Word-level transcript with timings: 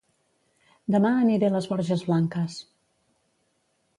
Dema 0.95 1.11
aniré 1.25 1.51
a 1.51 1.51
Les 1.57 1.69
Borges 1.73 2.03
Blanques 2.09 2.57